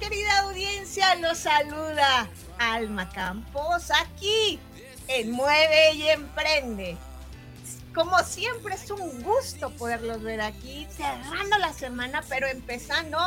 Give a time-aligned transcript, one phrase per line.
[0.00, 1.14] querida audiencia?
[1.16, 2.28] Los saluda
[2.58, 4.58] Alma Campos aquí
[5.08, 6.96] en Mueve y Emprende.
[7.94, 13.18] Como siempre es un gusto poderlos ver aquí, cerrando la semana, pero empezando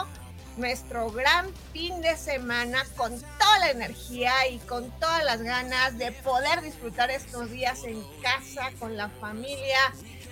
[0.57, 6.11] nuestro gran fin de semana con toda la energía y con todas las ganas de
[6.11, 9.79] poder disfrutar estos días en casa con la familia.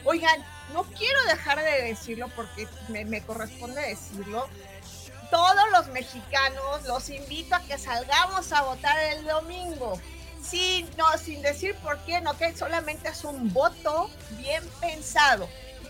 [0.03, 0.43] Oigan,
[0.73, 4.49] no quiero dejar de decirlo porque me, me corresponde decirlo.
[5.29, 9.99] Todos los mexicanos los invito a que salgamos a votar el domingo.
[10.43, 15.47] Sí, no, sin decir por qué, no, que solamente es un voto bien pensado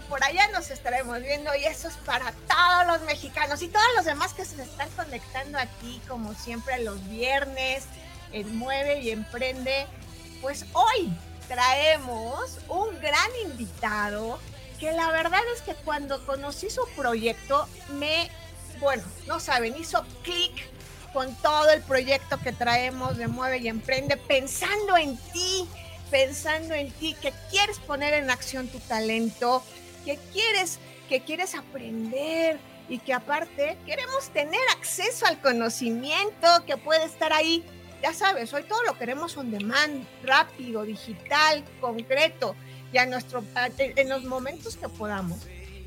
[0.10, 4.06] por allá nos estaremos viendo y eso es para todos los mexicanos y todos los
[4.06, 7.86] demás que se están conectando aquí como siempre los viernes
[8.32, 9.88] en Mueve y Emprende.
[10.42, 11.12] Pues hoy
[11.48, 14.40] traemos un gran invitado
[14.80, 18.30] que la verdad es que cuando conocí su proyecto me,
[18.80, 20.70] bueno, no saben, hizo clic
[21.14, 25.68] con todo el proyecto que traemos de Mueve y Emprende pensando en ti,
[26.12, 29.64] pensando en ti, que quieres poner en acción tu talento,
[30.04, 32.60] que quieres, que quieres aprender
[32.90, 37.64] y que aparte queremos tener acceso al conocimiento que puede estar ahí.
[38.02, 42.56] Ya sabes, hoy todo lo queremos on demand, rápido, digital, concreto
[42.92, 43.44] y a nuestro,
[43.78, 45.40] en los momentos que podamos.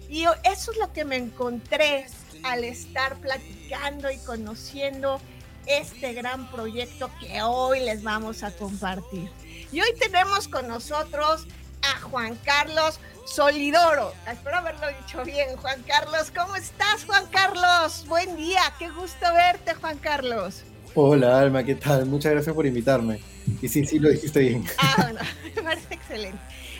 [0.09, 2.06] Y eso es lo que me encontré
[2.42, 5.20] al estar platicando y conociendo
[5.67, 9.31] este gran proyecto que hoy les vamos a compartir.
[9.70, 11.47] Y hoy tenemos con nosotros
[11.83, 14.12] a Juan Carlos Solidoro.
[14.31, 16.32] Espero haberlo dicho bien, Juan Carlos.
[16.34, 18.06] ¿Cómo estás, Juan Carlos?
[18.09, 20.62] Buen día, qué gusto verte, Juan Carlos.
[20.94, 22.06] Hola, Alma, ¿qué tal?
[22.06, 23.20] Muchas gracias por invitarme.
[23.60, 24.65] Y sí, sí, lo dijiste bien.
[24.78, 25.20] Ah, bueno,
[25.55, 26.38] me parece excelente.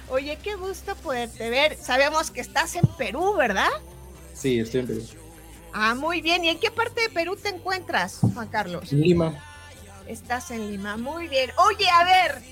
[0.09, 1.77] Oye, qué gusto poderte ver.
[1.77, 3.69] Sabemos que estás en Perú, ¿verdad?
[4.33, 5.03] Sí, estoy en Perú.
[5.73, 6.45] Ah, muy bien.
[6.45, 8.93] ¿Y en qué parte de Perú te encuentras, Juan Carlos?
[8.93, 9.45] En Lima.
[10.07, 11.51] Estás en Lima, muy bien.
[11.57, 12.43] Oye, a ver,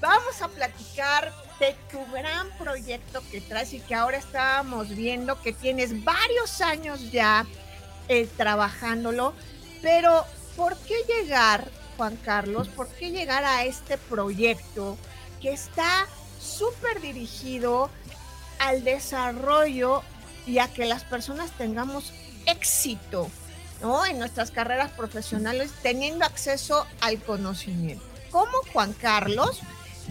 [0.00, 5.52] vamos a platicar de tu gran proyecto que traes y que ahora estábamos viendo que
[5.52, 7.46] tienes varios años ya
[8.08, 9.34] eh, trabajándolo,
[9.82, 10.24] pero
[10.54, 14.98] ¿por qué llegar, Juan Carlos, por qué llegar a este proyecto
[15.40, 16.06] que está
[16.38, 17.90] súper dirigido
[18.58, 20.02] al desarrollo
[20.46, 22.12] y a que las personas tengamos
[22.46, 23.28] éxito
[23.82, 24.06] ¿no?
[24.06, 28.04] en nuestras carreras profesionales teniendo acceso al conocimiento?
[28.30, 29.60] ¿Cómo Juan Carlos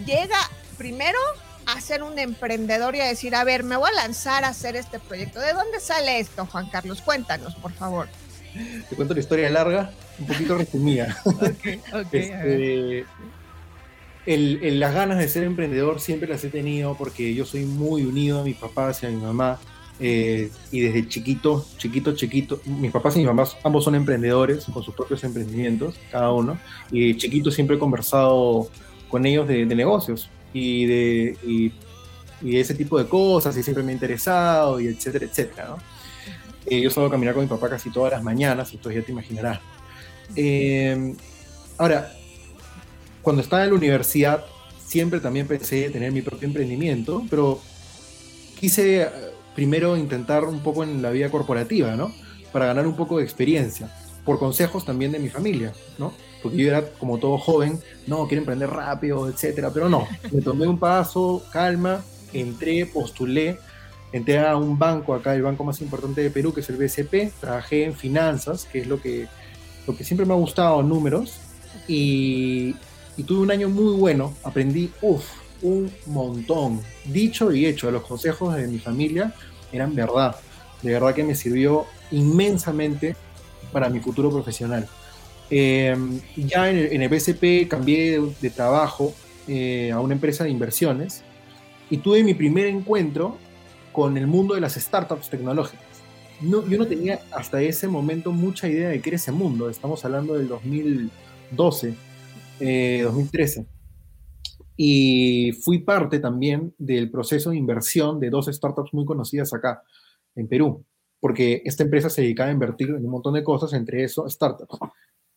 [0.04, 0.38] llega
[0.76, 1.18] primero
[1.66, 4.76] a ser un emprendedor y a decir, a ver, me voy a lanzar a hacer
[4.76, 5.40] este proyecto.
[5.40, 7.02] ¿De dónde sale esto, Juan Carlos?
[7.02, 8.08] Cuéntanos, por favor.
[8.88, 11.20] Te cuento la historia larga, un poquito resumida.
[11.24, 13.04] okay, okay,
[14.26, 18.40] este, las ganas de ser emprendedor siempre las he tenido porque yo soy muy unido
[18.40, 19.58] a mis papás y a mi mamá.
[19.98, 24.82] Eh, y desde chiquito, chiquito, chiquito, mis papás y mis mamás ambos son emprendedores con
[24.82, 26.58] sus propios emprendimientos, cada uno.
[26.90, 28.68] Y chiquito siempre he conversado
[29.08, 31.72] con ellos de, negocios y de, y,
[32.58, 35.76] ese tipo de cosas, y siempre me ha interesado, y etcétera, etcétera.
[36.66, 39.12] Eh, yo salgo a caminar con mi papá casi todas las mañanas, entonces ya te
[39.12, 39.60] imaginarás.
[40.34, 41.14] Eh,
[41.78, 42.12] ahora,
[43.22, 44.44] cuando estaba en la universidad,
[44.84, 47.60] siempre también pensé tener mi propio emprendimiento, pero
[48.58, 49.08] quise
[49.56, 52.12] primero intentar un poco en la vida corporativa, ¿no?
[52.52, 53.90] Para ganar un poco de experiencia,
[54.24, 56.12] por consejos también de mi familia, ¿no?
[56.46, 60.68] porque yo era como todo joven, no, quiero emprender rápido, etcétera, pero no, me tomé
[60.68, 63.58] un paso, calma, entré, postulé,
[64.12, 67.40] entré a un banco acá, el banco más importante de Perú, que es el BCP,
[67.40, 69.26] trabajé en finanzas, que es lo que,
[69.88, 71.40] lo que siempre me ha gustado, números,
[71.88, 72.76] y,
[73.16, 75.24] y tuve un año muy bueno, aprendí, uff,
[75.66, 79.34] un montón, dicho y hecho, los consejos de mi familia
[79.72, 80.36] eran verdad,
[80.82, 83.16] de verdad que me sirvió inmensamente
[83.72, 84.88] para mi futuro profesional.
[85.50, 89.14] Em, ya en el, en BCP cambié de, trabajo
[89.48, 91.22] eh, a una empresa de inversiones
[91.90, 93.36] y tuve mi primer encuentro
[93.92, 95.84] con el mundo de las startups tecnológicas.
[96.40, 99.70] No, yo no tenía hasta ese momento mucha idea de qué era ese mundo.
[99.70, 101.94] Estamos hablando del 2012,
[102.60, 103.75] 2013.
[104.78, 109.82] Eh, y fui parte también del proceso de inversión de dos startups muy conocidas acá
[110.34, 110.84] en Perú,
[111.20, 114.78] porque esta empresa se dedicaba a invertir en un montón de cosas, entre eso startups.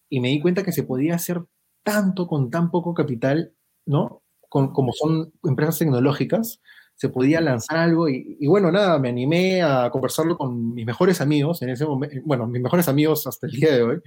[0.10, 1.44] y me di cuenta que se podía hacer
[1.84, 3.54] tanto con tan poco capital,
[3.86, 4.22] ¿no?
[4.50, 6.62] Con, como son empresas tecnológicas,
[6.96, 11.22] se podía lanzar algo y, y, bueno, nada, me animé a conversarlo con mis mejores
[11.22, 14.00] amigos en ese momento, bueno, mis mejores amigos hasta el día de hoy,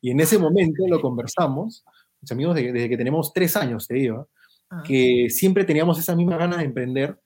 [0.00, 1.84] y en ese momento lo conversamos,
[2.20, 4.28] mis amigos de, desde que tenemos tres años, te digo,
[4.70, 4.82] ah.
[4.84, 7.20] que siempre teníamos esa misma ganas de emprender,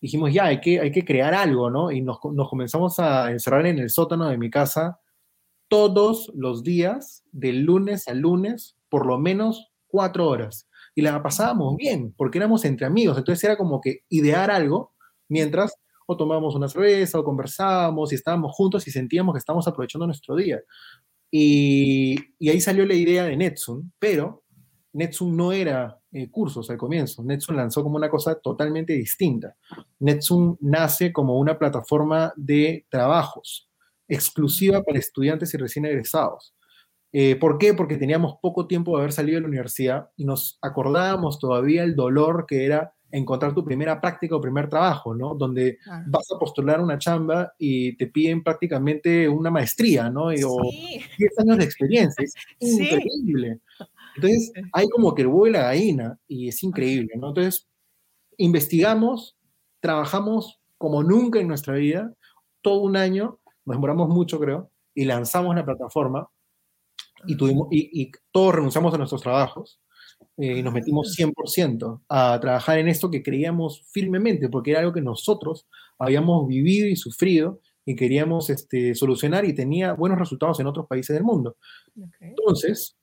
[0.00, 1.90] dijimos, ya, hay que, hay que crear algo, ¿no?
[1.90, 5.00] Y nos, nos comenzamos a encerrar en el sótano de mi casa
[5.68, 10.68] todos los días, de lunes a lunes, por lo menos cuatro horas.
[10.94, 13.16] Y la pasábamos bien, porque éramos entre amigos.
[13.16, 14.92] Entonces era como que idear algo
[15.28, 15.76] mientras
[16.06, 20.34] o tomábamos una cerveza o conversábamos y estábamos juntos y sentíamos que estábamos aprovechando nuestro
[20.34, 20.60] día.
[21.30, 24.42] Y, y ahí salió la idea de Netsun, pero
[24.92, 27.22] Netsun no era eh, cursos al comienzo.
[27.22, 29.56] Netsun lanzó como una cosa totalmente distinta.
[30.00, 33.68] Netsun nace como una plataforma de trabajos
[34.08, 36.54] exclusiva para estudiantes y recién egresados.
[37.12, 37.74] Eh, ¿Por qué?
[37.74, 41.96] Porque teníamos poco tiempo de haber salido de la universidad y nos acordábamos todavía el
[41.96, 45.34] dolor que era encontrar tu primera práctica o primer trabajo, ¿no?
[45.34, 50.32] Donde vas a postular una chamba y te piden prácticamente una maestría, ¿no?
[50.32, 50.44] Y, sí.
[50.46, 50.60] O
[51.18, 52.24] 10 años de experiencia.
[52.24, 52.84] Es sí.
[52.84, 53.60] increíble.
[54.16, 57.28] Entonces, hay como que el huevo y la gallina y es increíble, ¿no?
[57.28, 57.68] Entonces,
[58.36, 59.36] investigamos,
[59.80, 62.14] trabajamos como nunca en nuestra vida,
[62.62, 66.28] todo un año, nos demoramos mucho, creo, y lanzamos la plataforma
[67.26, 69.80] y, tuvimos, y, y todos renunciamos a nuestros trabajos
[70.36, 74.92] eh, y nos metimos 100% a trabajar en esto que creíamos firmemente, porque era algo
[74.92, 75.66] que nosotros
[75.98, 81.14] habíamos vivido y sufrido y queríamos este, solucionar y tenía buenos resultados en otros países
[81.14, 81.56] del mundo.
[81.94, 82.28] Okay.
[82.28, 82.96] Entonces,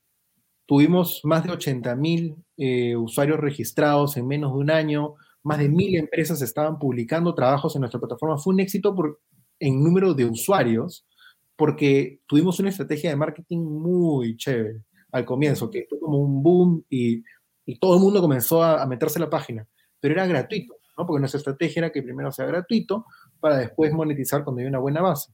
[0.67, 5.69] tuvimos más de 80 mil eh, usuarios registrados en menos de un año, más de
[5.69, 8.37] mil empresas estaban publicando trabajos en nuestra plataforma.
[8.37, 9.19] Fue un éxito por,
[9.59, 11.07] en número de usuarios,
[11.55, 16.83] porque tuvimos una estrategia de marketing muy chévere al comienzo, que fue como un boom
[16.89, 17.23] y,
[17.65, 19.67] y todo el mundo comenzó a, meterse en la página,
[19.99, 21.05] pero era gratuito, ¿no?
[21.07, 23.05] Porque nuestra estrategia era que primero sea gratuito
[23.39, 25.31] para después monetizar cuando hay una buena base.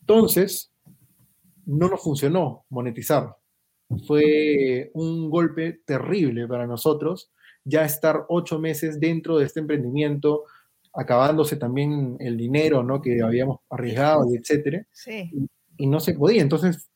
[0.00, 0.72] Entonces,
[1.64, 3.36] no nos funcionó monetizar.
[4.06, 7.30] Fue un golpe terrible para nosotros
[7.64, 10.44] ya estar ocho meses dentro de este emprendimiento,
[10.92, 13.00] acabándose también el dinero ¿no?
[13.00, 14.84] que habíamos arriesgado, y etcétera.
[14.92, 15.30] Sí.
[15.32, 16.42] Y, y, no se podía.
[16.42, 16.90] Entonces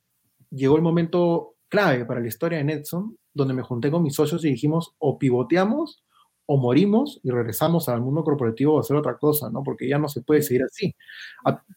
[0.50, 4.44] llegó el momento clave para la historia de Netson, donde me junté con mis socios
[4.44, 6.02] y dijimos, o pivoteamos
[6.46, 9.62] o morimos y regresamos al mundo corporativo a hacer otra cosa, ¿no?
[9.64, 10.94] Porque ya no se puede seguir así.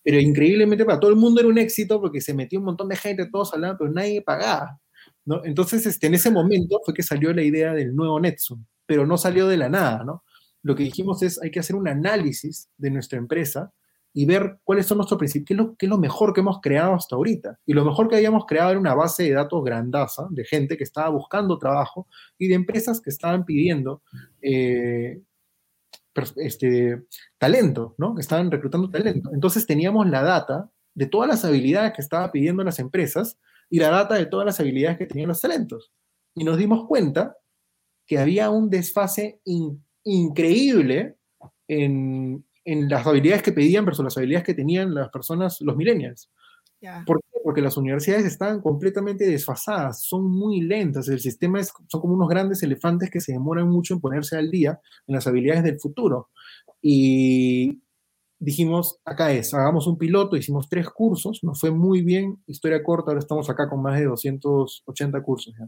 [0.03, 2.95] Pero increíblemente para todo el mundo era un éxito porque se metió un montón de
[2.95, 4.79] gente, todos hablaban, pero nadie pagaba,
[5.43, 9.17] Entonces, este, en ese momento fue que salió la idea del nuevo Netson, pero no
[9.17, 10.23] salió de la nada, ¿no?
[10.61, 13.71] lo que dijimos es, hay que hacer un análisis de nuestra empresa
[14.13, 15.45] y ver cuáles son nuestros principios,
[15.77, 17.59] qué es, lo, lo mejor que hemos creado hasta ahorita.
[17.65, 20.83] Y lo mejor que habíamos creado era una base de datos grandaza de gente que
[20.83, 24.01] estaba buscando trabajo y de empresas que estaban pidiendo
[24.41, 25.21] eh,
[26.37, 27.03] este,
[27.37, 28.15] talento, ¿no?
[28.15, 29.29] Que estaban reclutando talento.
[29.33, 33.37] Entonces teníamos la data de todas las habilidades que estaban pidiendo las empresas
[33.69, 35.91] y la data de todas las habilidades que tenían los talentos.
[36.35, 37.37] Y nos dimos cuenta
[38.05, 41.17] que había un desfase increíble increíble
[41.67, 46.31] en, en, las habilidades que pedían versus las habilidades que tenían las personas, los millennials.
[46.81, 47.03] Yeah.
[47.05, 47.39] ¿Por qué?
[47.43, 52.29] Porque las universidades están completamente desfasadas, son muy lentas, el sistema es, son como unos
[52.29, 56.29] grandes elefantes que se demoran mucho en ponerse al día en las habilidades del futuro.
[56.81, 57.81] Y
[58.39, 63.11] dijimos, acá es, hagamos un piloto, hicimos tres cursos, nos fue muy bien, historia corta,
[63.11, 65.53] ahora estamos acá con más de 280 cursos.
[65.59, 65.67] ¿ya?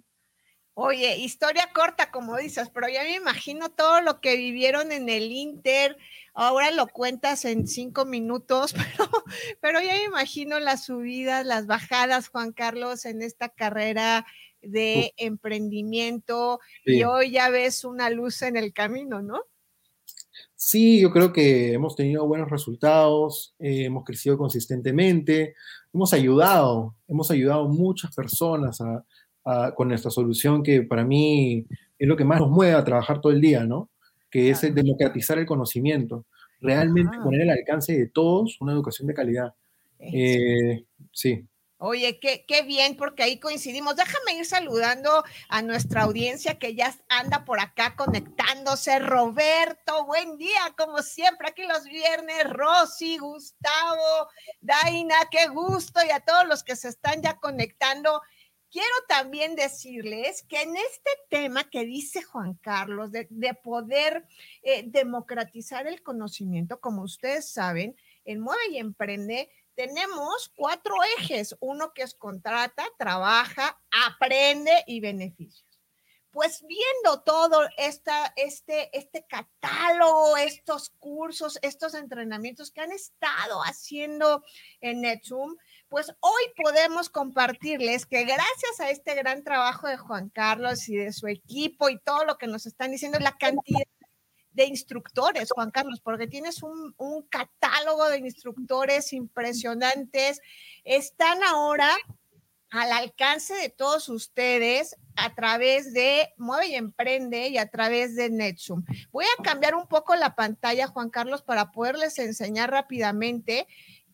[0.74, 5.32] Oye, historia corta, como dices, pero ya me imagino todo lo que vivieron en el
[5.32, 5.98] Inter.
[6.34, 9.10] Ahora lo cuentas en cinco minutos, pero,
[9.60, 14.25] pero ya me imagino las subidas, las bajadas, Juan Carlos, en esta carrera
[14.62, 16.62] de emprendimiento.
[16.86, 17.00] Sí.
[17.00, 19.44] Y hoy ya ves una luz en el camino, ¿no?
[20.63, 25.56] Sí, yo creo que hemos tenido buenos resultados, eh, hemos crecido consistentemente,
[25.91, 29.03] hemos ayudado, hemos ayudado muchas personas a
[29.75, 31.65] con nuestra solución que para mí
[31.98, 33.89] es lo que más nos mueve a trabajar todo el día, ¿no?
[34.30, 36.27] Que es el democratizar el conocimiento,
[36.60, 37.24] realmente ah.
[37.24, 39.56] poner al alcance de todos una educación de calidad.
[39.98, 41.44] Eh, sí.
[41.84, 43.96] Oye, qué, bien, porque ahí coincidimos.
[43.96, 49.00] Déjame ir saludando a nuestra audiencia que ya anda por acá conectándose.
[49.00, 52.44] Roberto, buen día, como siempre, aquí los viernes.
[52.52, 56.06] Rosy, Gustavo, Daina, qué gusto.
[56.06, 58.22] Y a todos los que se están ya conectando
[58.72, 64.24] quiero también decirles que en este tema que dice Juan Carlos, de, de poder
[64.62, 71.56] eh, democratizar el conocimiento, como ustedes saben, en Mueve y Emprende tenemos cuatro ejes.
[71.60, 75.66] Uno que es contrata, trabaja, aprende y beneficios.
[76.32, 84.42] Pues viendo todo esta, este, este catálogo, estos cursos, estos entrenamientos que han estado haciendo
[84.80, 85.58] en NetZoom,
[85.90, 91.12] pues hoy podemos compartirles que gracias a este gran trabajo de Juan Carlos y de
[91.12, 93.82] su equipo y todo lo que nos están diciendo, la cantidad
[94.53, 100.41] de instructores, Juan Carlos, porque tienes un, un catálogo de instructores impresionantes,
[100.84, 101.89] están ahora
[102.72, 108.29] al alcance de todos ustedes a través de Mueve y Emprende y a través de
[108.29, 108.86] NetZoom.
[109.12, 113.67] Voy a cambiar un poco la pantalla, Juan Carlos, para poderles enseñar rápidamente.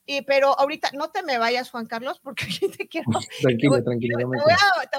[0.08, 3.12] Y, pero ahorita no te me vayas, Juan Carlos, porque aquí te quiero.
[3.42, 4.18] Tranquilo, tranquilo.
[4.18, 4.90] Te voy a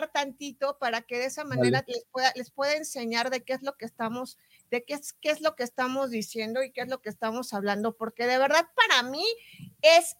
[0.00, 3.62] bajar tantito para que de esa manera les pueda, les pueda enseñar de qué es
[3.62, 4.38] lo que estamos,
[4.70, 7.52] de qué es, qué es lo que estamos diciendo y qué es lo que estamos
[7.52, 9.24] hablando, porque de verdad para mí
[9.82, 10.16] es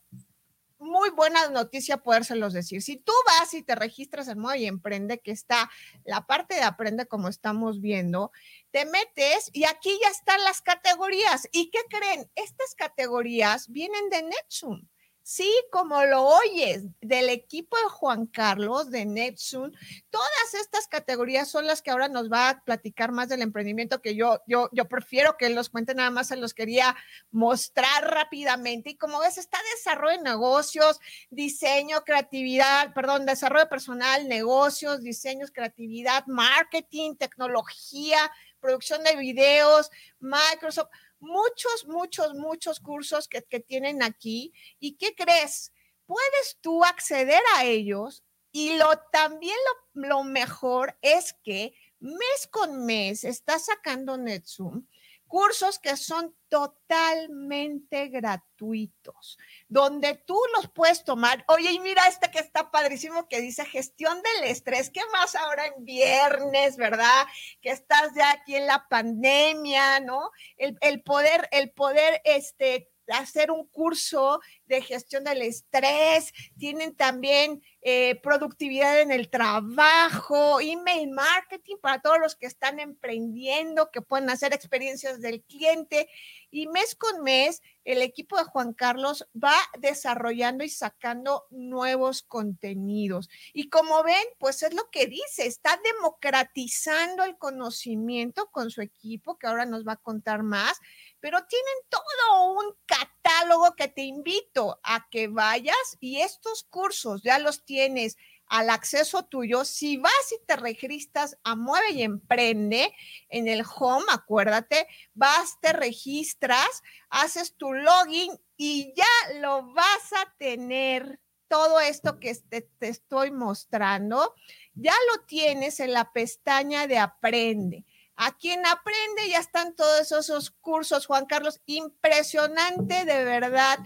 [0.78, 2.80] muy buena noticia podérselos decir.
[2.80, 5.70] Si tú vas y te registras en Modo y Emprende, que está
[6.04, 8.32] la parte de Aprende como estamos viendo,
[8.70, 11.48] te metes y aquí ya están las categorías.
[11.52, 12.30] ¿Y qué creen?
[12.34, 14.86] Estas categorías vienen de Netsum.
[15.32, 19.72] Sí, como lo oyes, del equipo de Juan Carlos, de Neptune,
[20.10, 24.16] todas estas categorías son las que ahora nos va a platicar más del emprendimiento que
[24.16, 26.96] yo, yo, yo prefiero que él los cuente, nada más se los quería
[27.30, 28.90] mostrar rápidamente.
[28.90, 30.98] Y como ves, está desarrollo de negocios,
[31.30, 38.18] diseño, creatividad, perdón, desarrollo personal, negocios, diseños, creatividad, marketing, tecnología,
[38.60, 44.52] producción de videos, Microsoft muchos, muchos, muchos cursos que, que tienen aquí.
[44.78, 45.72] ¿Y qué crees?
[46.06, 49.56] Puedes tú acceder a ellos y lo también
[49.94, 54.86] lo, lo mejor es que mes con mes está sacando NetZoom
[55.30, 61.44] cursos que son totalmente gratuitos, donde tú los puedes tomar.
[61.46, 64.90] Oye, y mira este que está padrísimo que dice gestión del estrés.
[64.90, 67.26] ¿Qué más ahora en viernes, verdad?
[67.62, 70.32] Que estás ya aquí en la pandemia, ¿no?
[70.56, 77.62] El, el poder, el poder, este, hacer un curso de gestión del estrés, tienen también
[77.82, 84.30] eh, productividad en el trabajo, email marketing para todos los que están emprendiendo, que pueden
[84.30, 86.08] hacer experiencias del cliente.
[86.50, 93.30] Y mes con mes, el equipo de Juan Carlos va desarrollando y sacando nuevos contenidos.
[93.54, 99.38] Y como ven, pues es lo que dice, está democratizando el conocimiento con su equipo,
[99.38, 100.78] que ahora nos va a contar más
[101.20, 107.38] pero tienen todo un catálogo que te invito a que vayas y estos cursos ya
[107.38, 108.16] los tienes
[108.50, 109.64] al acceso tuyo.
[109.64, 112.92] Si vas y te registras a Mueve y Emprende
[113.28, 120.34] en el home, acuérdate, vas, te registras, haces tu login y ya lo vas a
[120.36, 121.20] tener.
[121.48, 124.36] Todo esto que te, te estoy mostrando,
[124.74, 127.84] ya lo tienes en la pestaña de Aprende.
[128.22, 133.78] A quien aprende ya están todos esos cursos, Juan Carlos, impresionante de verdad,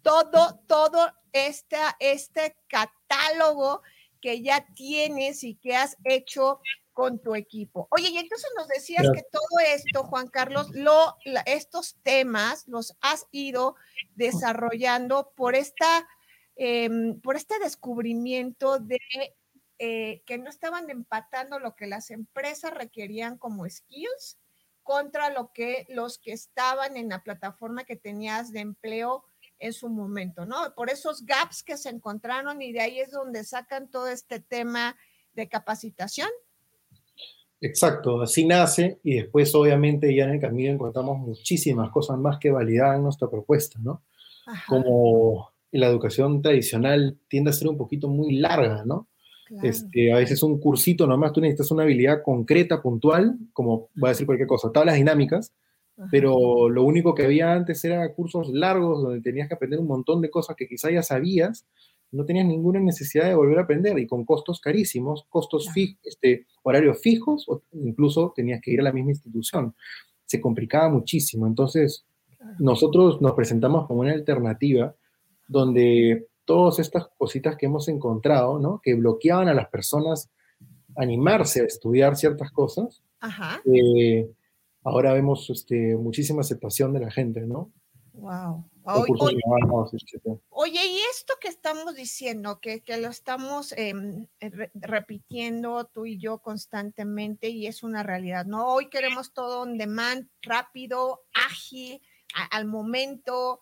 [0.00, 3.82] todo, todo este, este catálogo
[4.22, 6.62] que ya tienes y que has hecho
[6.94, 7.86] con tu equipo.
[7.90, 13.26] Oye, y entonces nos decías que todo esto, Juan Carlos, lo, estos temas los has
[13.30, 13.76] ido
[14.14, 16.08] desarrollando por esta,
[16.56, 16.88] eh,
[17.22, 18.98] por este descubrimiento de
[19.78, 24.38] eh, que no estaban empatando lo que las empresas requerían como skills
[24.82, 29.24] contra lo que los que estaban en la plataforma que tenías de empleo
[29.58, 30.74] en su momento, ¿no?
[30.74, 34.96] Por esos gaps que se encontraron y de ahí es donde sacan todo este tema
[35.34, 36.28] de capacitación.
[37.60, 42.50] Exacto, así nace y después obviamente ya en el camino encontramos muchísimas cosas más que
[42.50, 44.02] validaban nuestra propuesta, ¿no?
[44.46, 44.64] Ajá.
[44.66, 49.08] Como la educación tradicional tiende a ser un poquito muy larga, ¿no?
[49.52, 49.68] Claro.
[49.68, 54.12] Este, a veces un cursito nomás, tú necesitas una habilidad concreta, puntual, como voy a
[54.12, 55.52] decir cualquier cosa, tablas dinámicas,
[55.98, 56.08] Ajá.
[56.10, 60.22] pero lo único que había antes era cursos largos donde tenías que aprender un montón
[60.22, 61.66] de cosas que quizá ya sabías,
[62.12, 65.74] no tenías ninguna necesidad de volver a aprender y con costos carísimos, costos claro.
[65.74, 69.74] fijos, este, horarios fijos, o incluso tenías que ir a la misma institución.
[70.24, 71.46] Se complicaba muchísimo.
[71.46, 72.06] Entonces,
[72.38, 72.54] claro.
[72.58, 74.94] nosotros nos presentamos como una alternativa
[75.48, 78.80] donde todas estas cositas que hemos encontrado, ¿no?
[78.82, 80.30] Que bloqueaban a las personas
[80.96, 83.02] animarse a estudiar ciertas cosas.
[83.20, 83.62] Ajá.
[83.64, 84.30] Eh,
[84.82, 87.72] ahora vemos este, muchísima aceptación de la gente, ¿no?
[88.14, 88.64] Wow.
[88.84, 89.40] Oye, oye,
[90.50, 93.94] oye, y esto que estamos diciendo, que, que lo estamos eh,
[94.40, 98.66] re repitiendo tú y yo constantemente y es una realidad, ¿no?
[98.66, 102.02] Hoy queremos todo on demand, rápido, ágil,
[102.34, 103.60] a, al momento.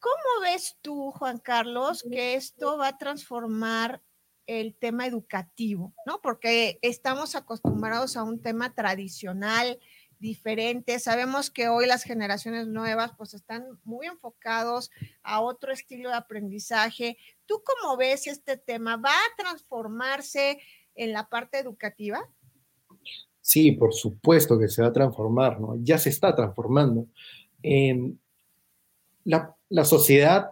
[0.00, 4.02] ¿Cómo ves tú, Juan Carlos, que esto va a transformar
[4.46, 6.20] el tema educativo, ¿no?
[6.20, 9.78] Porque estamos acostumbrados a un tema tradicional,
[10.20, 10.98] diferente.
[10.98, 14.90] Sabemos que hoy las generaciones nuevas pues están muy enfocados
[15.22, 17.16] a otro estilo de aprendizaje.
[17.46, 18.96] ¿Tú cómo ves este tema?
[18.96, 20.60] ¿Va a transformarse
[20.94, 22.20] en la parte educativa?
[23.40, 25.76] Sí, por supuesto que se va a transformar, ¿no?
[25.82, 27.06] Ya se está transformando.
[29.24, 30.50] la, la sociedad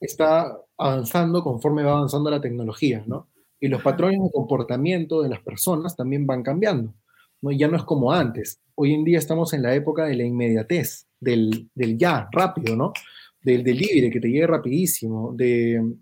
[0.00, 3.28] está avanzando conforme va avanzando la tecnología, ¿no?
[3.60, 6.94] Y los patrones de comportamiento de las personas también van cambiando,
[7.42, 7.50] ¿no?
[7.52, 8.60] Ya no es como antes.
[8.74, 12.92] Hoy en día estamos en la época de la inmediatez, del, del ya, rápido, ¿no?
[13.42, 15.94] Del delivery, que te llegue rapidísimo, de,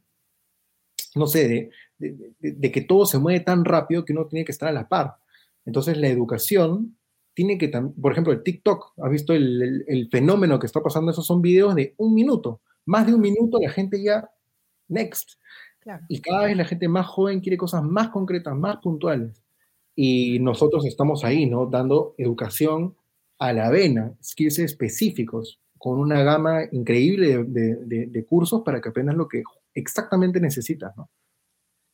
[1.14, 4.68] no sé, de, de, que todo se mueve tan rápido que uno tiene que estar
[4.68, 5.16] a la par.
[5.64, 6.96] Entonces la educación
[7.36, 11.10] tiene que, por ejemplo, el TikTok, ¿has visto el, el, el fenómeno que está pasando?
[11.10, 12.62] Esos son videos de un minuto.
[12.86, 14.30] Más de un minuto la gente ya
[14.88, 15.32] next.
[16.08, 19.42] Y cada vez la gente más joven quiere cosas más concretas, más puntuales.
[19.94, 21.66] Y nosotros estamos ahí, ¿no?
[21.66, 22.96] Dando educación
[23.38, 28.88] a la vena, skills específicos, con una gama increíble de, de, de cursos para que
[28.88, 29.42] aprendas lo que
[29.74, 31.10] exactamente necesitas, ¿no?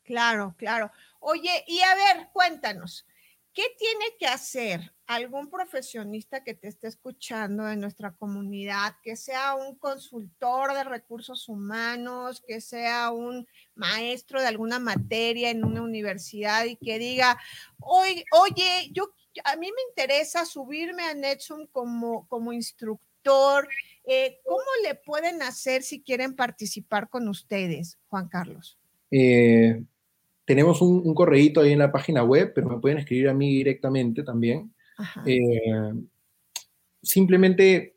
[0.04, 0.92] Claro, claro.
[1.18, 3.06] Oye, y a ver, cuéntanos,
[3.54, 9.54] ¿qué tiene que hacer algún profesionista que te esté escuchando en nuestra comunidad, que sea
[9.54, 16.64] un consultor de recursos humanos, que sea un maestro de alguna materia en una universidad
[16.64, 17.38] y que diga,
[17.78, 19.12] oye, oye yo,
[19.44, 23.68] a mí me interesa subirme a Netsum como, como instructor.
[24.04, 28.78] Eh, ¿Cómo le pueden hacer si quieren participar con ustedes, Juan Carlos?
[29.10, 29.82] Eh,
[30.44, 33.54] tenemos un, un correíto ahí en la página web, pero me pueden escribir a mí
[33.56, 34.72] directamente también.
[35.26, 35.92] Eh,
[37.02, 37.96] simplemente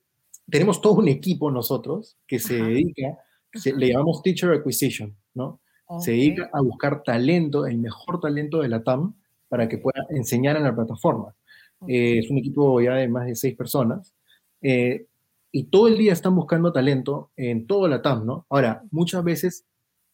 [0.49, 2.67] tenemos todo un equipo nosotros que se Ajá.
[2.67, 3.19] dedica,
[3.53, 5.59] se, le llamamos Teacher Acquisition, ¿no?
[5.87, 6.03] Okay.
[6.03, 9.13] Se dedica a buscar talento, el mejor talento de la TAM,
[9.47, 11.35] para que pueda enseñar en la plataforma.
[11.79, 11.95] Okay.
[11.95, 14.13] Eh, es un equipo ya de más de seis personas.
[14.61, 15.05] Eh,
[15.51, 18.45] y todo el día están buscando talento en toda la TAM, ¿no?
[18.49, 19.65] Ahora, muchas veces,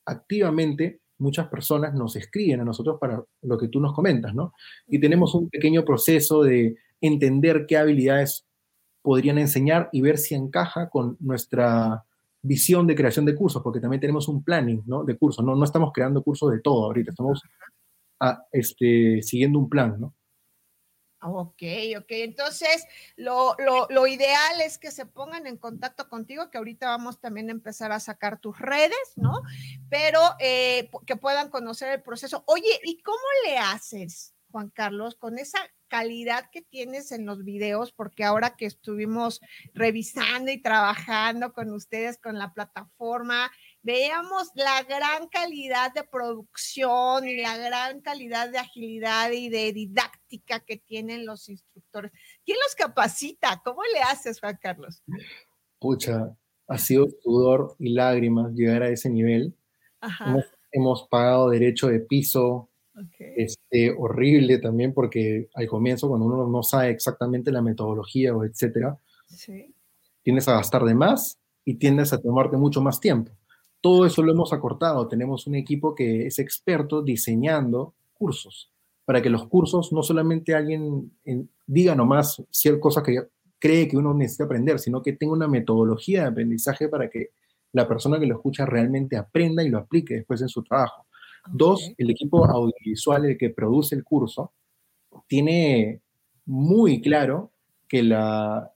[0.05, 4.53] activamente, muchas personas nos escriben a nosotros para lo que tú nos comentas, ¿no?
[4.87, 8.45] Y tenemos un pequeño proceso de entender qué habilidades
[9.01, 12.03] podrían enseñar y ver si encaja con nuestra
[12.41, 15.03] visión de creación de cursos, porque también tenemos un planning, ¿no?
[15.03, 17.43] De cursos, no, no estamos creando cursos de todo ahorita, estamos
[18.19, 20.13] a, este, siguiendo un plan, ¿no?
[21.23, 21.61] Ok,
[21.99, 22.07] ok.
[22.09, 22.83] Entonces,
[23.15, 27.49] lo, lo, lo, ideal es que se pongan en contacto contigo, que ahorita vamos también
[27.49, 29.43] a empezar a sacar tus redes, ¿no?
[29.87, 32.43] Pero eh, que puedan conocer el proceso.
[32.47, 37.91] Oye, ¿y cómo le haces, Juan Carlos, con esa calidad que tienes en los videos?
[37.91, 39.41] Porque ahora que estuvimos
[39.75, 43.51] revisando y trabajando con ustedes, con la plataforma,
[43.83, 50.20] veíamos la gran calidad de producción y la gran calidad de agilidad y de didáctica
[50.39, 52.11] que tienen los instructores.
[52.45, 53.61] ¿Quién los capacita?
[53.63, 55.03] ¿Cómo le haces, Juan Carlos?
[55.79, 56.35] Pucha,
[56.67, 59.55] ha sido sudor y lágrimas llegar a ese nivel.
[60.25, 63.33] Hemos, hemos, pagado derecho de piso, okay.
[63.37, 68.97] este, horrible también, porque al comienzo, cuando uno no sabe exactamente la metodología o etcétera,
[69.27, 69.75] sí.
[70.23, 73.31] tiendes a gastar de más y tiendes a tomarte mucho más tiempo.
[73.81, 75.07] Todo eso lo hemos acortado.
[75.07, 78.70] Tenemos un equipo que es experto diseñando cursos,
[79.05, 83.19] para que los cursos no solamente alguien en, diga nomás ciertas cosas que
[83.59, 87.29] cree que uno necesita aprender, sino que tenga una metodología de aprendizaje para que
[87.73, 91.05] la persona que lo escucha realmente aprenda y lo aplique después en su trabajo.
[91.43, 91.53] Okay.
[91.57, 94.53] Dos, el equipo audiovisual, el que produce el curso,
[95.27, 96.01] tiene
[96.45, 97.51] muy claro
[97.87, 98.71] que la,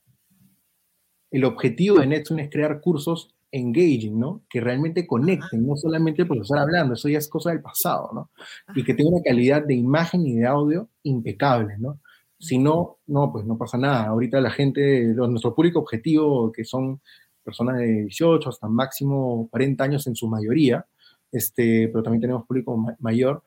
[1.32, 4.44] el objetivo de Netsun es crear cursos engaging, ¿no?
[4.50, 8.30] Que realmente conecten, no solamente el profesor hablando, eso ya es cosa del pasado, ¿no?
[8.76, 12.00] Y que tenga una calidad de imagen y de audio impecable, ¿no?
[12.38, 14.08] Si no, no, pues no pasa nada.
[14.08, 17.00] Ahorita la gente, nuestro público objetivo, que son
[17.44, 20.86] personas de 18 hasta máximo 40 años en su mayoría,
[21.32, 23.44] este, pero también tenemos público ma mayor,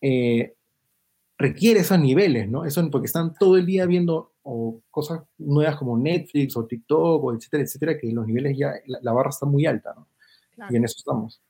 [0.00, 0.54] eh,
[1.36, 2.64] requiere esos niveles, ¿no?
[2.64, 7.34] Eso porque están todo el día viendo o cosas nuevas como Netflix o TikTok o
[7.34, 10.08] etcétera, etcétera, que los niveles ya, la, la barra está muy alta, ¿no?
[10.54, 10.72] Claro.
[10.72, 11.40] Y en eso estamos.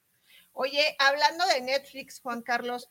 [0.53, 2.88] Oye, hablando de Netflix, Juan Carlos,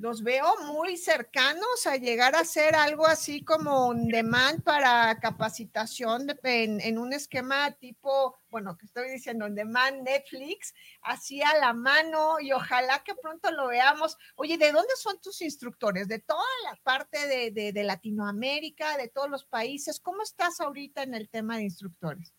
[0.00, 6.26] los veo muy cercanos a llegar a ser algo así como un demand para capacitación
[6.42, 11.74] en, en, un esquema tipo, bueno, que estoy diciendo, on demand Netflix, así a la
[11.74, 14.16] mano y ojalá que pronto lo veamos.
[14.36, 16.08] Oye, ¿de dónde son tus instructores?
[16.08, 20.00] ¿De toda la parte de, de, de Latinoamérica, de todos los países?
[20.00, 22.32] ¿Cómo estás ahorita en el tema de instructores?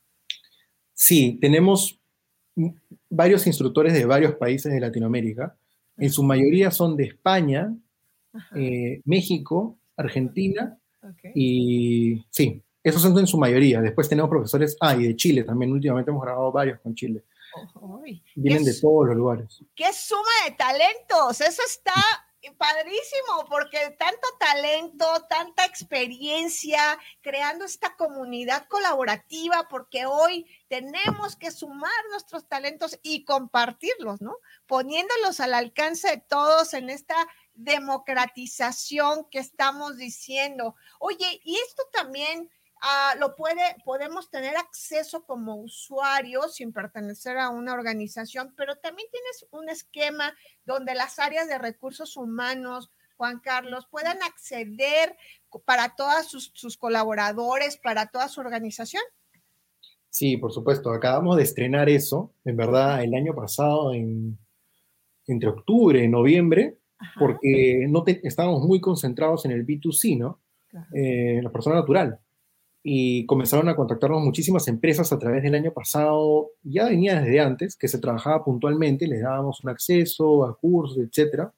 [0.94, 2.02] Sí, tenemos
[3.08, 5.56] varios instructores de varios países de Latinoamérica
[5.98, 7.76] En su mayoría son de España,
[8.56, 10.78] eh, México, Argentina
[11.36, 13.82] y sí, esos son en su mayoría.
[13.82, 15.72] Después tenemos profesores, ah, y de Chile también.
[15.72, 17.24] Últimamente hemos grabado varios con Chile.
[18.36, 19.64] Vienen de todos los lugares.
[19.76, 21.42] ¡Qué suma de talentos!
[21.42, 21.94] Eso está
[22.58, 31.92] padrísimo, porque tanto talento, tanta experiencia, creando esta comunidad colaborativa, porque hoy tenemos que sumar
[32.10, 34.38] nuestros talentos y compartirlos, ¿no?
[34.66, 40.76] Poniéndolos al alcance de todos en esta democratización que estamos diciendo.
[41.00, 42.50] Oye, y esto también
[42.84, 49.08] Ah, lo puede, podemos tener acceso como usuarios sin pertenecer a una organización, pero también
[49.12, 50.34] tienes un esquema
[50.66, 55.16] donde las áreas de recursos humanos, Juan Carlos, puedan acceder
[55.64, 59.04] para todos sus, colaboradores, para toda su organización.
[60.10, 60.90] Sí, por supuesto.
[60.92, 64.40] Acabamos de estrenar eso, en verdad, el año pasado, en,
[65.28, 66.80] entre octubre y noviembre,
[67.20, 70.40] porque no estábamos muy concentrados en el B2C, ¿no?
[70.96, 72.20] Eh, la persona natural
[72.84, 77.76] y comenzaron a contactarnos muchísimas empresas a través del año pasado, ya venía desde antes,
[77.76, 81.50] que se trabajaba puntualmente, les dábamos un acceso a cursos, etc.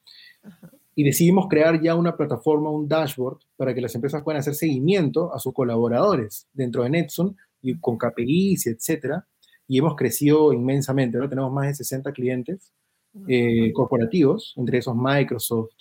[0.95, 5.33] Y decidimos crear ya una plataforma, un dashboard, para que las empresas puedan hacer seguimiento
[5.33, 9.23] a sus colaboradores dentro de Netson y con KPIs, etc.
[9.67, 12.73] Y hemos crecido inmensamente, ahora tenemos más de 60 clientes
[13.27, 15.71] eh, corporativos, entre esos Microsoft,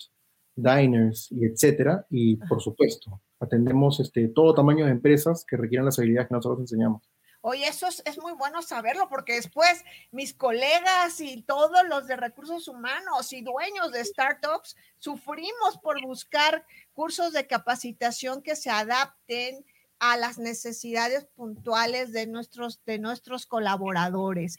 [0.55, 5.99] diners y etcétera, y por supuesto, atendemos este, todo tamaño de empresas que requieran las
[5.99, 7.09] habilidades que nosotros enseñamos.
[7.45, 12.15] Oye, eso es, es, muy bueno saberlo porque después mis colegas y todos los de
[12.15, 19.65] recursos humanos y dueños de startups sufrimos por buscar cursos de capacitación que se adapten
[20.05, 24.57] a las necesidades puntuales de nuestros, de nuestros colaboradores.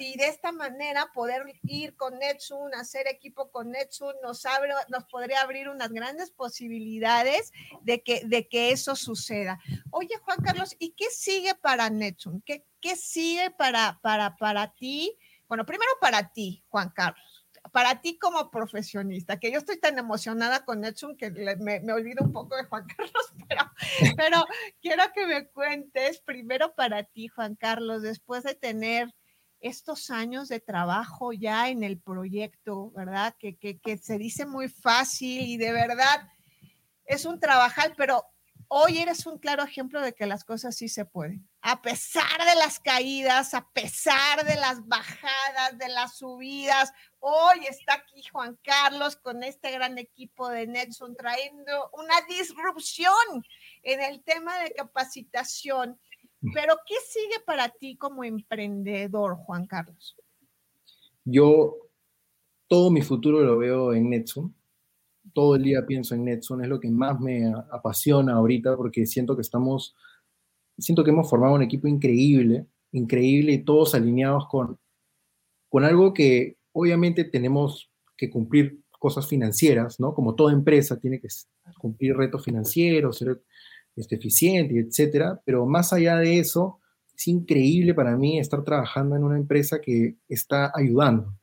[0.00, 5.04] Y de esta manera poder ir con Netsun, hacer equipo con Netsun, nos, abre, nos
[5.04, 9.60] podría abrir unas grandes posibilidades de que, de que eso suceda.
[9.92, 12.42] Oye, Juan Carlos, ¿y qué sigue para Netsun?
[12.44, 15.16] ¿Qué, qué sigue para, para, para ti?
[15.46, 17.29] Bueno, primero para ti, Juan Carlos
[17.72, 22.24] para ti como profesionista, que yo estoy tan emocionada con Netsun que me, me, olvido
[22.24, 23.70] un poco de Juan Carlos, pero,
[24.16, 24.44] pero
[24.80, 29.14] quiero que me cuentes primero para ti, Juan Carlos, después de tener
[29.60, 33.34] estos años de trabajo ya en el proyecto, ¿verdad?
[33.38, 36.28] Que, que, que se dice muy fácil y de verdad
[37.04, 38.24] es un trabajar, pero
[38.68, 41.48] hoy eres un claro ejemplo de que las cosas sí se pueden.
[41.60, 47.94] A pesar de las caídas, a pesar de las bajadas, de las subidas, hoy está
[47.94, 53.44] aquí Juan Carlos con este gran equipo de Netson trayendo una disrupción
[53.82, 55.98] en el tema de capacitación.
[56.54, 60.16] Pero, ¿qué sigue para ti como emprendedor, Juan Carlos?
[61.24, 61.76] Yo
[62.66, 64.54] todo mi futuro lo veo en Netson
[65.32, 69.36] todo el día pienso en Netson, es lo que más me apasiona ahorita porque siento
[69.36, 69.94] que estamos,
[70.78, 74.78] siento que hemos formado un equipo increíble, increíble y todos alineados con,
[75.68, 80.14] con algo que obviamente tenemos que cumplir cosas financieras, ¿no?
[80.14, 81.28] Como toda empresa tiene que
[81.78, 83.42] cumplir retos financieros, ser
[83.96, 86.78] este, eficiente, etcétera, pero más allá de eso,
[87.16, 91.34] es increíble para mí estar trabajando en una empresa que está ayudando,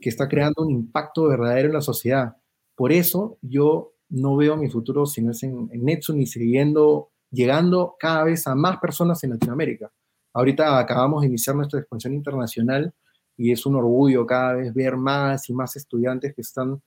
[0.00, 2.36] que está creando un impacto verdadero en la sociedad
[2.74, 7.10] por eso yo no veo mi futuro si no es en, en Netsun y siguiendo,
[7.30, 9.90] llegando cada vez a más personas en Latinoamérica.
[10.32, 12.92] Ahorita acabamos de iniciar nuestra expansión internacional
[13.36, 16.82] y es un orgullo cada vez ver más y más estudiantes que están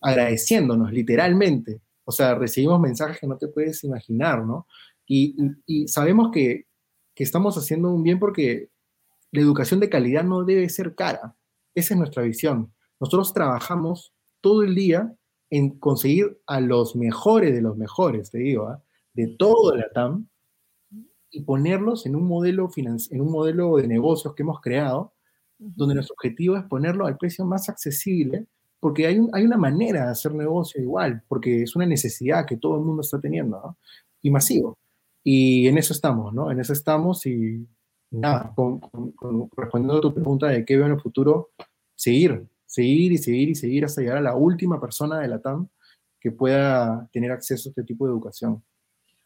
[0.00, 1.80] agradeciéndonos, literalmente.
[2.04, 4.66] O sea, recibimos mensajes que no te puedes imaginar, ¿no?
[5.06, 6.66] Y, y, sabemos que,
[7.14, 8.70] que estamos haciendo un bien porque
[9.30, 11.34] la educación de calidad no debe ser cara.
[11.74, 12.72] Esa es nuestra visión.
[13.00, 15.14] Nosotros trabajamos todo el día
[15.50, 18.82] en conseguir a los mejores de los mejores, te digo, ¿ah?
[19.14, 20.28] de todo la TAM,
[21.30, 25.12] y ponerlos en un, modelo en un modelo de negocios que hemos creado,
[25.58, 28.46] donde nuestro objetivo es ponerlo al precio más accesible,
[28.80, 32.76] porque hay, hay una manera de hacer negocio igual, porque es una necesidad que todo
[32.76, 33.76] el mundo está teniendo,
[34.22, 34.78] y masivo.
[35.24, 36.50] Y en eso estamos, ¿no?
[36.50, 37.66] En eso estamos y
[38.10, 38.54] nada,
[39.56, 41.50] respondiendo a tu pregunta de qué veo en el futuro,
[41.94, 45.68] seguir, seguir y seguir y seguir hasta llegar a la última persona de la TAM
[46.20, 48.62] que pueda tener acceso a este tipo de educación.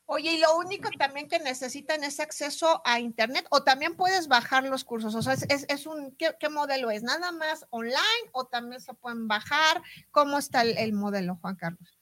[0.07, 4.65] Oye, y lo único también que necesitan es acceso a Internet o también puedes bajar
[4.65, 5.15] los cursos.
[5.15, 7.03] O sea, es, es un, ¿qué, ¿qué, modelo es?
[7.03, 9.83] ¿Nada más online o también se pueden bajar?
[10.11, 11.99] ¿Cómo está el, el modelo, Juan Carlos?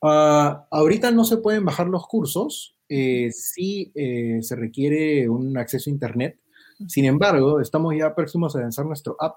[0.00, 5.88] Uh, ahorita no se pueden bajar los cursos, eh, sí eh, se requiere un acceso
[5.88, 6.38] a Internet.
[6.88, 9.36] Sin embargo, estamos ya próximos a lanzar nuestro app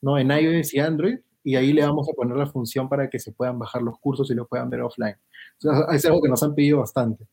[0.00, 0.18] ¿no?
[0.18, 3.32] En iOS y Android, y ahí le vamos a poner la función para que se
[3.32, 5.16] puedan bajar los cursos y los puedan ver offline.
[5.92, 7.26] es algo que nos han pedido bastante.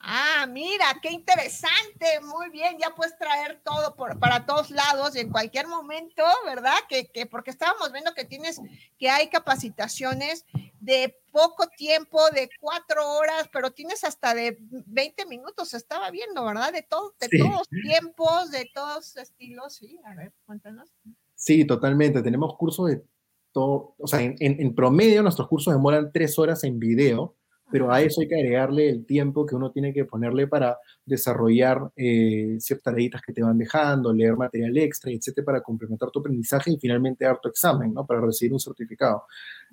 [0.00, 5.20] Ah, mira, qué interesante, muy bien, ya puedes traer todo por, para todos lados y
[5.20, 6.76] en cualquier momento, ¿verdad?
[6.88, 8.60] Que, que, porque estábamos viendo que tienes,
[8.96, 10.46] que hay capacitaciones
[10.78, 16.72] de poco tiempo, de cuatro horas, pero tienes hasta de 20 minutos, estaba viendo, ¿verdad?
[16.72, 20.88] De, todo, de todos tiempos, de todos estilos, sí, a ver, cuéntanos.
[21.34, 23.02] Sí, totalmente, tenemos cursos de
[23.50, 27.34] todo, o sea, en, en promedio nuestros cursos demoran tres horas en video,
[27.70, 31.90] pero a eso hay que agregarle el tiempo que uno tiene que ponerle para desarrollar
[31.96, 36.72] eh, ciertas tareitas que te van dejando, leer material extra, etcétera, para complementar tu aprendizaje
[36.72, 38.06] y finalmente dar tu examen, ¿no?
[38.06, 39.24] Para recibir un certificado.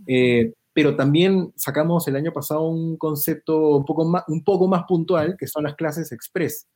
[0.06, 4.84] Eh, pero también sacamos el año pasado un concepto un poco, más, un poco más
[4.88, 6.68] puntual, que son las clases express.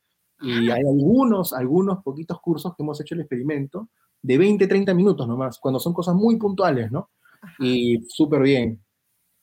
[0.42, 3.90] Y hay algunos, algunos poquitos cursos que hemos hecho el experimento
[4.22, 7.10] de 20, 30 minutos nomás, cuando son cosas muy puntuales, ¿no?
[7.58, 8.80] Y súper bien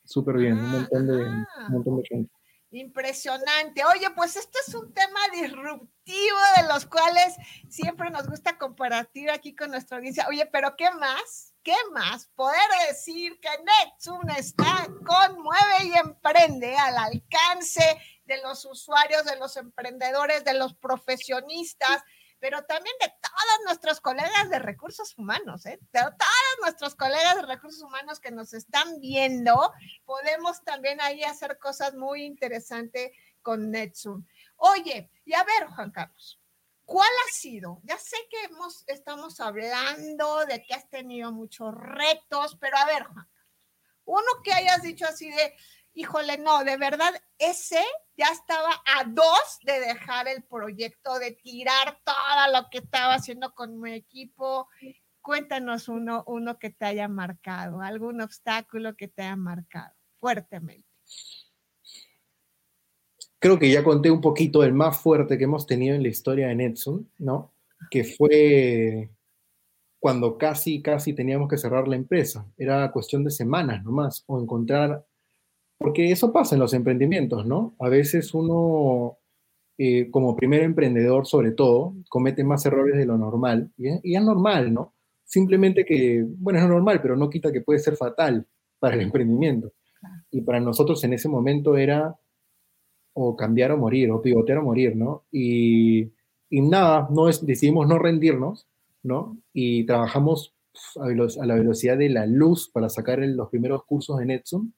[0.08, 2.32] súper bien, un, montón de, un montón de gente.
[2.72, 3.84] Impresionante.
[3.86, 7.36] Oye, pues este es un tema disruptivo de los cuales
[7.70, 10.26] siempre nos gusta compartir aquí con nuestra audiencia.
[10.28, 11.54] Oye, pero ¿qué más?
[11.64, 12.28] ¿Qué más?
[12.36, 19.56] Poder decir que Netsun está conmueve y emprende al alcance de los usuarios, de los
[19.56, 22.04] emprendedores, de los profesionistas
[22.40, 25.80] pero también de todos nuestros colegas de recursos humanos, ¿eh?
[25.92, 29.72] de todos nuestros colegas de recursos humanos que nos están viendo,
[30.06, 34.28] podemos también ahí hacer cosas muy interesantes con Netsun.
[34.58, 36.40] Oye, y a ver, Juan Carlos,
[36.86, 37.80] ¿cuál ha sido?
[37.84, 43.04] Ya sé que hemos, estamos hablando de que has tenido muchos retos, pero a ver,
[43.04, 43.28] Juan,
[44.06, 45.56] uno que hayas dicho así de,
[45.98, 47.84] híjole, no, de verdad, ese
[48.16, 53.52] ya estaba a dos de dejar el proyecto, de tirar todo lo que estaba haciendo
[53.56, 54.70] con mi equipo.
[55.22, 60.88] Cuéntanos uno, uno que te haya marcado, algún obstáculo que te haya marcado fuertemente.
[63.40, 66.48] Creo que ya conté un poquito el más fuerte que hemos tenido en la historia
[66.48, 67.54] de Netsun, ¿no?
[67.90, 69.10] Que fue
[70.00, 72.46] cuando casi, casi teníamos que cerrar la empresa.
[72.56, 75.04] Era cuestión de semanas nomás, o encontrar
[75.78, 77.76] porque eso pasa en los emprendimientos, ¿no?
[77.80, 79.18] A veces uno,
[79.78, 83.72] eh, como primer emprendedor sobre todo, comete más errores de lo normal.
[83.78, 84.94] Y es, normal, ¿no?
[85.24, 88.48] Simplemente que, bueno, es normal, pero no quita que puede ser fatal
[88.80, 89.74] para el emprendimiento.
[90.32, 92.16] Y para nosotros en ese momento era
[93.14, 95.26] o cambiar o morir, o pivotear o morir, ¿no?
[95.32, 96.12] Y,
[96.50, 98.68] y nada, no es, decidimos no rendirnos,
[99.04, 99.38] ¿no?
[99.54, 100.56] Y trabajamos
[101.00, 104.74] a, la velocidad de la luz para sacar los primeros cursos de Netsun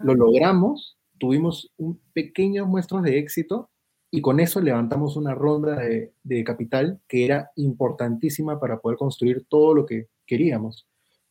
[0.00, 3.70] lo logramos, tuvimos un pequeño muestros de éxito
[4.10, 9.74] y con eso levantamos una ronda de, capital que era importantísima para poder construir todo
[9.74, 10.86] lo que queríamos.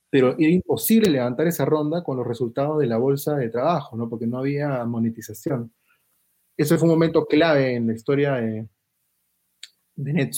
[0.10, 4.07] Pero era imposible levantar esa ronda con los resultados de la bolsa de trabajo, ¿no?
[4.10, 5.73] Porque no había monetización.
[6.55, 8.67] Eso fue un momento clave en la historia de,
[9.95, 10.31] de.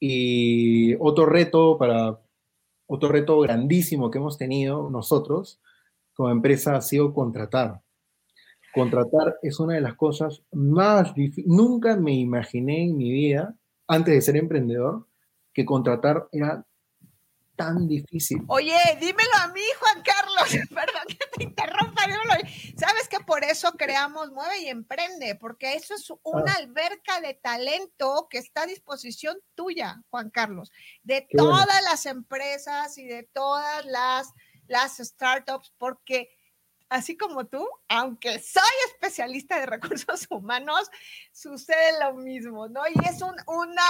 [0.00, 2.20] Y otro reto para
[2.86, 5.60] otro reto grandísimo que hemos tenido nosotros
[6.20, 7.80] como empresa ha sido contratar.
[8.74, 11.48] Contratar es una de las cosas más difíciles.
[11.48, 13.54] Nunca me imaginé en mi vida,
[13.88, 15.08] antes de ser emprendedor,
[15.54, 16.62] que contratar era
[17.56, 18.42] tan difícil.
[18.48, 20.68] Oye, dímelo a mí, Juan Carlos.
[20.68, 22.02] Perdón que te interrumpa.
[22.76, 26.56] Sabes que por eso creamos Mueve y Emprende, porque eso es una ah.
[26.58, 30.70] alberca de talento que está a disposición tuya, Juan Carlos,
[31.02, 34.34] de todas las empresas y de todas las
[34.70, 36.30] las startups porque
[36.88, 40.88] así como tú, aunque soy especialista de recursos humanos,
[41.32, 42.82] sucede lo mismo, ¿no?
[42.88, 43.82] Y es un, una,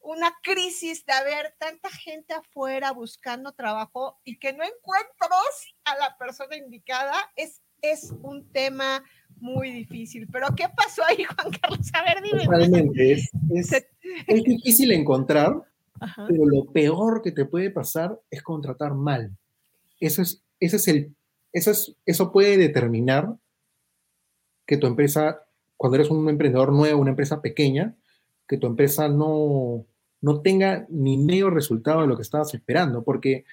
[0.00, 6.16] una crisis de haber tanta gente afuera buscando trabajo y que no encuentros a la
[6.18, 9.02] persona indicada, es, es un tema
[9.36, 10.28] muy difícil.
[10.30, 11.90] Pero ¿qué pasó ahí, Juan Carlos?
[11.94, 12.46] A ver, dime.
[12.46, 15.52] Realmente es, es, difícil encontrar,
[16.28, 19.36] pero lo peor que te puede pasar es contratar mal
[20.00, 21.14] eso es, ese es el,
[21.52, 23.36] eso, es, eso puede determinar
[24.66, 27.96] que tu empresa, cuando eres un emprendedor nuevo, una empresa pequeña,
[28.48, 29.86] que tu empresa no,
[30.20, 33.44] no tenga ni medio resultado de lo que estabas esperando, porque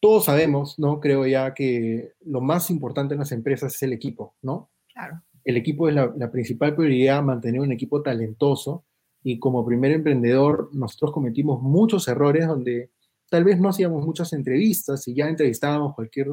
[0.00, 1.00] todos sabemos, ¿no?
[1.00, 4.70] Creo ya que lo más importante en las empresas es el equipo, ¿no?
[4.92, 5.22] Claro.
[5.44, 8.84] El equipo es la, la principal prioridad, mantener un equipo talentoso,
[9.22, 12.90] y como primer emprendedor nosotros cometimos muchos errores donde
[13.28, 16.28] tal vez no hacíamos muchas entrevistas y ya entrevistábamos cualquier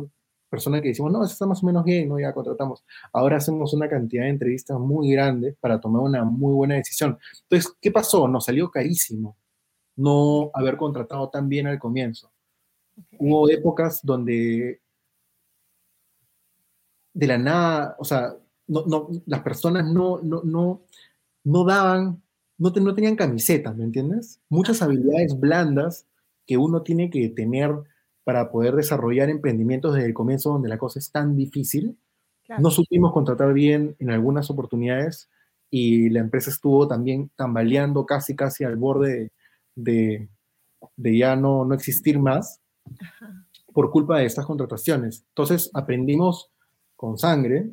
[0.49, 2.19] persona que decimos, no, eso está más o menos bien, ¿no?
[2.19, 2.83] Ya contratamos.
[3.11, 7.17] Ahora hacemos una cantidad de entrevistas muy grande para tomar una muy buena decisión.
[7.49, 8.27] Entonces, ¿qué pasó?
[8.27, 9.35] Nos salió carísimo
[9.95, 12.31] no haber contratado tan bien al comienzo.
[13.17, 14.79] Hubo épocas donde
[17.13, 18.35] de la nada, o sea,
[18.67, 20.83] no, no, las personas no, no, no,
[21.43, 22.21] no daban,
[22.57, 24.41] no, no tenían camisetas, ¿me entiendes?
[24.49, 26.07] Muchas habilidades blandas
[26.45, 27.71] que uno tiene que tener
[28.23, 31.97] para poder desarrollar emprendimientos desde el comienzo donde la cosa es tan difícil.
[32.59, 35.29] No supimos contratar bien en algunas oportunidades
[35.69, 39.31] y la empresa estuvo también tambaleando casi, casi al borde
[39.75, 40.29] de,
[40.97, 42.61] de, ya no, no existir más
[43.73, 45.25] por culpa de estas contrataciones.
[45.29, 46.51] Entonces aprendimos
[46.95, 47.71] con sangre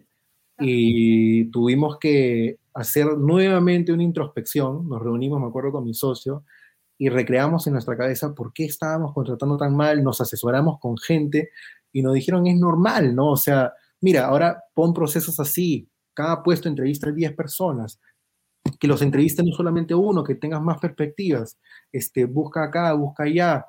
[0.59, 4.89] y tuvimos que hacer nuevamente una introspección.
[4.89, 6.45] Nos reunimos, me acuerdo, con mi socio
[7.01, 11.49] y recreamos en nuestra cabeza por qué estábamos contratando tan mal, nos asesoramos con gente
[11.91, 13.31] y nos dijeron es normal, ¿no?
[13.31, 17.99] O sea, mira, ahora pon procesos así, cada puesto entrevista a 10 personas,
[18.79, 21.59] que los entrevisten no solamente uno, que tengas más perspectivas,
[21.91, 23.65] este, busca acá, busca allá,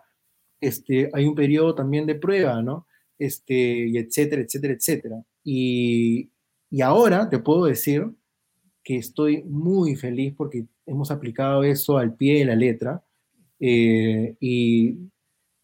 [0.60, 2.86] este, hay un periodo también de prueba, ¿no?
[3.18, 5.24] Este, y etcétera, etcétera, etcétera.
[5.42, 6.30] Y,
[6.70, 8.12] y ahora te puedo decir
[8.84, 13.02] que estoy muy feliz porque hemos aplicado eso al pie de la letra
[13.62, 14.98] eh, y,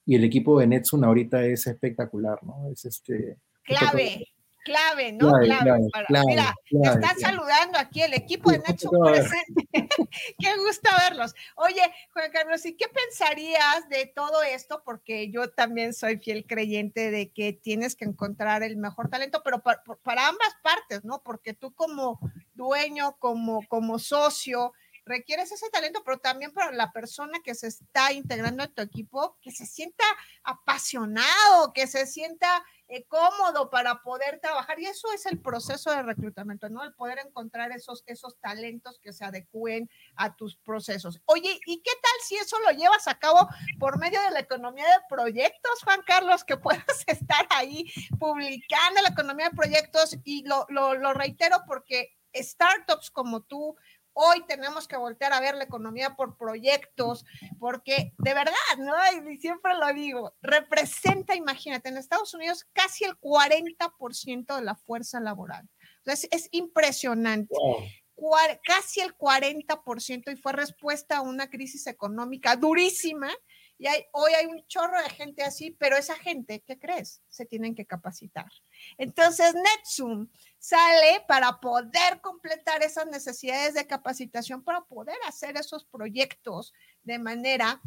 [0.06, 2.70] y, el equipo de Netsun ahorita es espectacular, ¿no?
[2.72, 3.38] Es este...
[3.64, 4.28] Clave,
[4.68, 5.32] clave, ¿no?
[5.40, 5.80] Clave,
[6.28, 9.68] mira, te están saludando aquí el equipo de Netsun presente.
[10.40, 11.34] Qué gusto verlos.
[11.56, 11.82] Oye,
[12.12, 14.82] Juan Carlos, ¿y qué pensarías de todo esto?
[14.84, 19.64] Porque yo también soy fiel creyente de que tienes que encontrar el mejor talento, pero
[19.64, 21.22] para, para ambas partes, ¿no?
[21.24, 22.20] Porque tú como
[22.54, 24.74] dueño, como, como socio,
[25.08, 29.38] requieres ese talento, pero también para la persona que se está integrando a tu equipo,
[29.42, 30.04] que se sienta
[30.44, 34.80] apasionado, que se sienta eh, cómodo para poder trabajar.
[34.80, 36.84] Y eso es el proceso de reclutamiento, ¿no?
[36.84, 41.20] El poder encontrar esos, esos talentos que se adecúen a tus procesos.
[41.26, 44.86] Oye, ¿y qué tal si eso lo llevas a cabo por medio de la economía
[44.86, 50.18] de proyectos, Juan Carlos, que puedas estar ahí publicando la economía de proyectos?
[50.24, 53.76] Y lo, lo, lo reitero porque startups como tú,
[54.20, 57.24] Hoy tenemos que voltear a ver la economía por proyectos,
[57.60, 58.96] porque de verdad, ¿no?
[59.32, 65.20] Y siempre lo digo, representa, imagínate, en Estados Unidos casi el 40% de la fuerza
[65.20, 65.70] laboral.
[65.98, 67.54] Entonces, es impresionante.
[68.64, 73.30] casi el 40% y fue respuesta a una crisis económica durísima
[73.80, 77.22] y hoy hay un chorro de gente así, pero esa gente, ¿qué crees?
[77.30, 78.48] Se tienen que capacitar.
[78.98, 80.28] Entonces, NetZoom
[80.60, 87.82] sale para poder completar esas necesidades de capacitación, para poder hacer esos proyectos de manera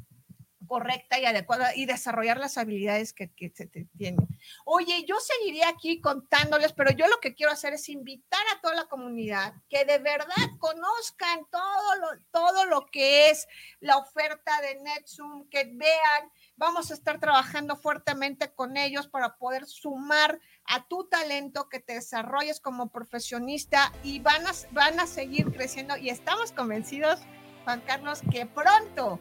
[0.70, 4.28] correcta y adecuada y desarrollar las habilidades que, se tienen.
[4.64, 8.76] Oye, yo seguiría aquí contándoles, pero yo lo que quiero hacer es invitar a toda
[8.76, 13.48] la comunidad que de verdad conozcan todo lo, todo lo que es
[13.80, 19.64] la oferta de NetZoom, que vean, vamos a estar trabajando fuertemente con ellos para poder
[19.64, 25.50] sumar a tu talento, que te desarrolles como profesionista y van a, van a seguir
[25.50, 27.18] creciendo y estamos convencidos,
[27.64, 29.18] Juan Carlos, que pronto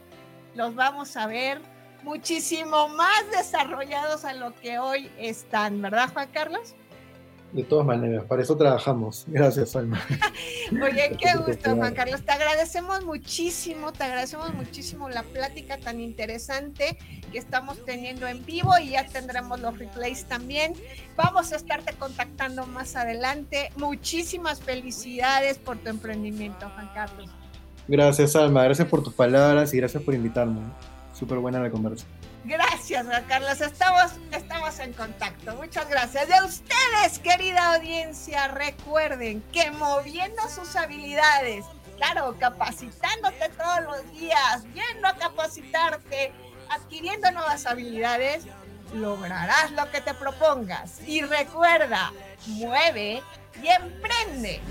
[0.54, 1.62] los vamos a ver
[2.04, 6.76] muchísimo más desarrollados a lo que hoy están, ¿verdad, Juan Carlos?
[7.52, 9.26] De todas maneras, para eso trabajamos.
[9.28, 10.00] Gracias, Alma.
[10.72, 12.22] Oye, qué gusto, Juan Carlos.
[12.22, 16.98] Te agradecemos muchísimo, te agradecemos muchísimo la plática tan interesante
[17.32, 20.74] que estamos teniendo en vivo y ya tendremos los replays también.
[21.16, 23.72] Vamos a estarte contactando más adelante.
[23.78, 27.32] Muchísimas felicidades por tu emprendimiento, Juan Carlos.
[27.88, 28.64] Gracias, Alma.
[28.64, 30.62] Gracias por tus palabras y gracias por invitarme.
[31.14, 32.06] Súper buena la conversa.
[32.46, 33.62] Gracias, Carlos.
[33.62, 35.56] Estamos, estamos en contacto.
[35.56, 36.28] Muchas gracias.
[36.28, 41.66] De ustedes, querida audiencia, recuerden que moviendo sus habilidades,
[41.98, 46.32] claro, capacitándote todos los días, yendo a capacitarte,
[46.70, 48.46] adquiriendo nuevas habilidades,
[48.94, 51.00] lograrás lo que te propongas.
[51.06, 52.14] Y recuerda,
[52.48, 53.22] mueve
[53.62, 54.62] y emprende.